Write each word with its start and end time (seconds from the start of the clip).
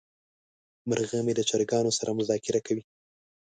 مرغه 0.87 1.17
مې 1.25 1.33
د 1.35 1.41
چرګانو 1.49 1.91
سره 1.97 2.11
مذاکره 2.19 2.59
کوي. 2.67 2.83